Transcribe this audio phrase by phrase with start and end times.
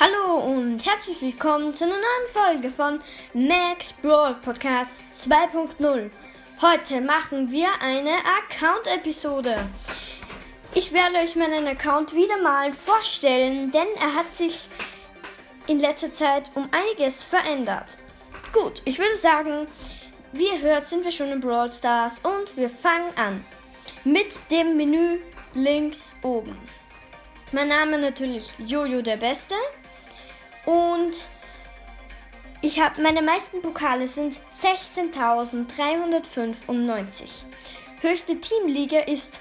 [0.00, 3.00] Hallo und herzlich willkommen zu einer neuen Folge von
[3.32, 6.10] Max Brawl Podcast 2.0.
[6.60, 9.68] Heute machen wir eine Account-Episode.
[10.74, 14.66] Ich werde euch meinen Account wieder mal vorstellen, denn er hat sich
[15.68, 17.96] in letzter Zeit um einiges verändert.
[18.52, 19.66] Gut, ich würde sagen,
[20.32, 23.44] wie ihr hört, sind wir schon in Brawl Stars und wir fangen an
[24.02, 25.20] mit dem Menü
[25.54, 26.58] links oben.
[27.52, 29.54] Mein Name natürlich Jojo der Beste.
[30.66, 31.14] Und
[32.62, 37.28] ich habe meine meisten Pokale sind 16.395.
[38.00, 39.40] Höchste Teamliga ist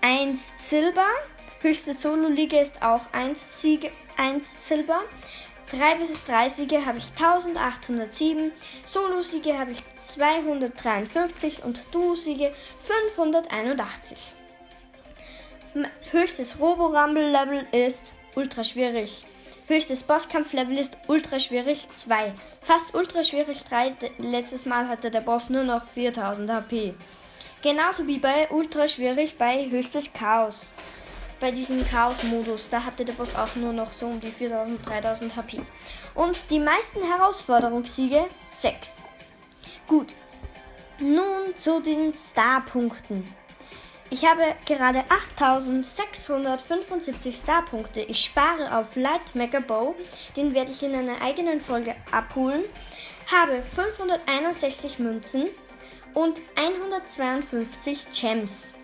[0.00, 1.06] 1 Silber.
[1.60, 5.02] Höchste Solo-Liga ist auch 1, Siege, 1 Silber.
[5.70, 8.52] 3 vs 3 Siege habe ich 1807,
[8.84, 14.16] Solo-Siege habe ich 253 und Duo-Siege 581.
[16.12, 18.02] Höchstes Robo-Rumble-Level ist
[18.36, 19.24] ultra schwierig.
[19.68, 22.32] Höchstes Bosskampflevel ist ultra schwierig 2.
[22.60, 23.94] Fast ultra schwierig 3.
[24.18, 26.94] Letztes Mal hatte der Boss nur noch 4000 HP.
[27.62, 30.72] Genauso wie bei ultra schwierig bei höchstes Chaos.
[31.40, 35.34] Bei diesem Chaos-Modus, da hatte der Boss auch nur noch so um die 4000, 3000
[35.34, 35.60] HP.
[36.14, 38.24] Und die meisten Herausforderungssiege
[38.60, 38.98] 6.
[39.88, 40.10] Gut.
[41.00, 43.24] Nun zu den Star-Punkten.
[44.08, 48.00] Ich habe gerade 8675 Starpunkte.
[48.00, 49.96] Ich spare auf Light Mega Bow,
[50.36, 52.62] den werde ich in einer eigenen Folge abholen.
[53.32, 55.46] Habe 561 Münzen
[56.14, 58.74] und 152 Gems.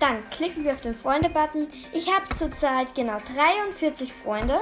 [0.00, 1.66] Dann klicken wir auf den Freunde-Button.
[1.92, 4.58] Ich habe zurzeit genau 43 Freunde.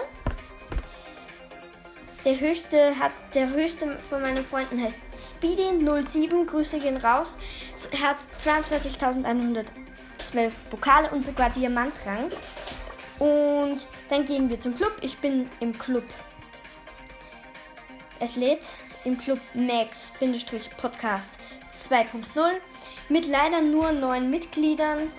[2.24, 4.98] Der höchste hat der höchste von meinen Freunden heißt
[5.42, 6.46] Speedy07.
[6.46, 7.36] Grüße gehen raus.
[7.92, 9.66] Er hat 22.100
[10.30, 12.30] zwölf Pokale und sogar Diamantrang.
[13.18, 14.96] Und dann gehen wir zum Club.
[15.02, 16.04] Ich bin im Club.
[18.20, 18.64] Es lädt
[19.04, 21.30] im Club Max-Podcast
[21.88, 22.52] 2.0
[23.10, 25.12] mit leider nur neun Mitgliedern.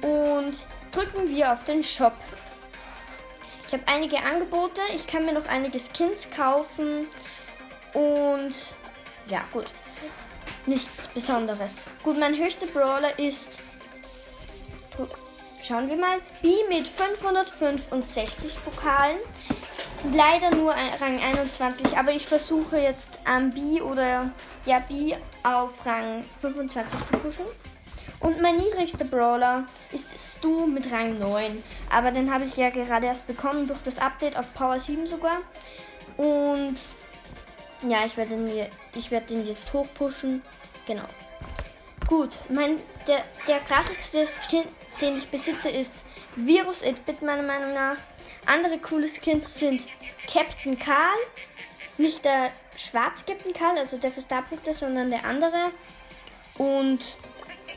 [0.00, 2.14] Und drücken wir auf den Shop.
[3.68, 4.80] Ich habe einige Angebote.
[4.94, 7.06] Ich kann mir noch einige Skins kaufen.
[7.94, 8.54] Und
[9.28, 9.66] ja, gut.
[10.66, 11.84] Nichts Besonderes.
[12.02, 13.58] Gut, mein höchster Brawler ist
[15.62, 16.20] Schauen wir mal.
[16.40, 19.18] B mit 565 Pokalen.
[20.14, 24.30] Leider nur Rang 21, aber ich versuche jetzt am B oder
[24.64, 27.44] ja B auf Rang 25 zu pushen.
[28.20, 31.62] Und mein niedrigster Brawler ist Stu mit Rang 9.
[31.90, 35.38] Aber den habe ich ja gerade erst bekommen durch das Update auf Power 7 sogar.
[36.16, 36.76] Und
[37.86, 40.42] ja, ich werde den, ich werde den jetzt hochpushen.
[40.86, 41.04] Genau.
[42.08, 42.76] Gut, mein,
[43.06, 44.64] der, der krasseste Skin,
[45.00, 45.92] den ich besitze, ist
[46.36, 47.96] Virus 8-Bit, meiner Meinung nach.
[48.46, 49.82] Andere coole Skins sind
[50.26, 51.18] Captain Karl,
[51.98, 55.70] nicht der schwarz Captain Karl, also der für Starpunkte, sondern der andere.
[56.56, 57.00] Und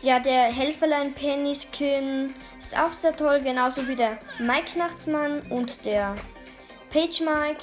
[0.02, 5.86] ja, der Helferlein Penny Skin ist auch sehr toll, genauso wie der Mike Nachtsmann und
[5.86, 6.16] der
[6.92, 7.62] Page Mike.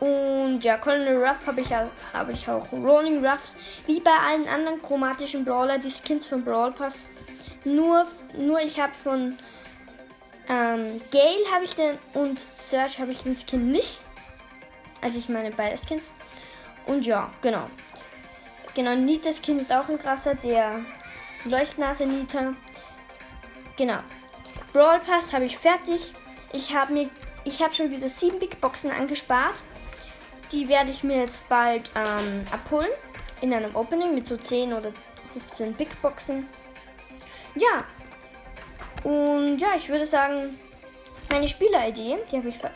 [0.00, 2.70] Und ja, Colonel Ruff habe ich, hab ich auch.
[2.72, 3.56] Rolling Ruffs,
[3.86, 7.04] wie bei allen anderen chromatischen Brawler, die Skins von Brawl Pass.
[7.64, 9.38] Nur, nur ich habe von
[10.48, 14.04] ähm, Gale habe ich den und Search habe ich den Skin nicht.
[15.00, 16.10] Also ich meine beide Skins.
[16.86, 17.64] Und ja, genau.
[18.74, 20.78] Genau, Nita Skin ist auch ein krasser, der
[21.44, 22.50] Leuchtnase Nita.
[23.76, 23.98] Genau.
[24.72, 26.12] Brawl Pass habe ich fertig.
[26.52, 27.10] Ich habe mir
[27.44, 29.56] ich habe schon wieder sieben Big Boxen angespart.
[30.50, 32.90] Die werde ich mir jetzt bald ähm, abholen.
[33.42, 34.90] In einem Opening mit so 10 oder
[35.34, 36.48] 15 Big Boxen.
[37.54, 37.84] Ja.
[39.04, 40.58] Und ja, ich würde sagen,
[41.30, 42.16] meine Spieler-ID, die,